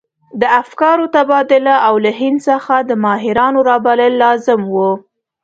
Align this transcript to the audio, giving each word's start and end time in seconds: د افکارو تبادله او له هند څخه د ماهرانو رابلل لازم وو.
د 0.41 0.43
افکارو 0.61 1.05
تبادله 1.15 1.75
او 1.87 1.95
له 2.03 2.11
هند 2.19 2.37
څخه 2.49 2.75
د 2.89 2.91
ماهرانو 3.03 3.59
رابلل 3.69 4.13
لازم 4.23 4.61
وو. 4.73 4.91